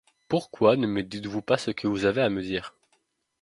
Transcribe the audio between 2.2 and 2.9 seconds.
à me dire?